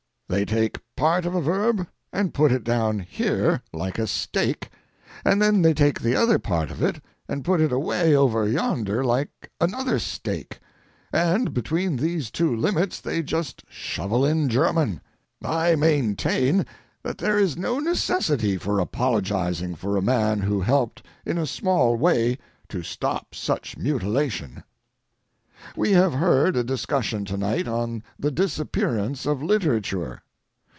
They 0.31 0.45
take 0.45 0.79
part 0.95 1.25
of 1.25 1.35
a 1.35 1.41
verb 1.41 1.85
and 2.13 2.33
put 2.33 2.53
it 2.53 2.63
down 2.63 2.99
here, 2.99 3.61
like 3.73 3.99
a 3.99 4.07
stake, 4.07 4.69
and 5.25 5.41
they 5.41 5.73
take 5.73 5.99
the 5.99 6.15
other 6.15 6.39
part 6.39 6.71
of 6.71 6.81
it 6.81 7.03
and 7.27 7.43
put 7.43 7.59
it 7.59 7.73
away 7.73 8.15
over 8.15 8.47
yonder 8.47 9.03
like 9.03 9.49
another 9.59 9.99
stake, 9.99 10.59
and 11.11 11.53
between 11.53 11.97
these 11.97 12.31
two 12.31 12.55
limits 12.55 13.01
they 13.01 13.21
just 13.21 13.65
shovel 13.67 14.25
in 14.25 14.47
German. 14.47 15.01
I 15.43 15.75
maintain 15.75 16.65
that 17.03 17.17
there 17.17 17.37
is 17.37 17.57
no 17.57 17.79
necessity 17.79 18.55
for 18.55 18.79
apologizing 18.79 19.75
for 19.75 19.97
a 19.97 20.01
man 20.01 20.39
who 20.39 20.61
helped 20.61 21.03
in 21.25 21.37
a 21.37 21.45
small 21.45 21.97
way 21.97 22.37
to 22.69 22.83
stop 22.83 23.35
such 23.35 23.75
mutilation. 23.77 24.63
We 25.77 25.91
have 25.91 26.13
heard 26.13 26.55
a 26.55 26.63
discussion 26.63 27.23
to 27.25 27.37
night 27.37 27.67
on 27.67 28.01
the 28.17 28.31
disappearance 28.31 29.27
of 29.27 29.43
literature. 29.43 30.23